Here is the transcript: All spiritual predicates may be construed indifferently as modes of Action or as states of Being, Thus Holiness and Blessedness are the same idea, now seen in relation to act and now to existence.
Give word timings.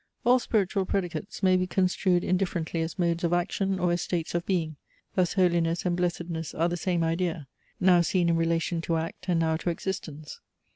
All 0.25 0.39
spiritual 0.39 0.87
predicates 0.87 1.43
may 1.43 1.55
be 1.57 1.67
construed 1.67 2.23
indifferently 2.23 2.81
as 2.81 2.97
modes 2.97 3.23
of 3.23 3.33
Action 3.33 3.77
or 3.77 3.91
as 3.91 4.01
states 4.01 4.33
of 4.33 4.43
Being, 4.47 4.77
Thus 5.13 5.33
Holiness 5.33 5.85
and 5.85 5.95
Blessedness 5.95 6.55
are 6.55 6.67
the 6.67 6.75
same 6.75 7.03
idea, 7.03 7.47
now 7.79 8.01
seen 8.01 8.27
in 8.27 8.35
relation 8.35 8.81
to 8.81 8.97
act 8.97 9.29
and 9.29 9.39
now 9.39 9.57
to 9.57 9.69
existence. 9.69 10.39